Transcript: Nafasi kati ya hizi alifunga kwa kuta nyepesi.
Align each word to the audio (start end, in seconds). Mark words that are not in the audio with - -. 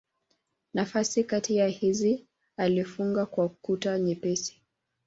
Nafasi 0.73 1.23
kati 1.23 1.55
ya 1.55 1.67
hizi 1.67 2.27
alifunga 2.57 3.25
kwa 3.25 3.49
kuta 3.49 3.99
nyepesi. 3.99 4.61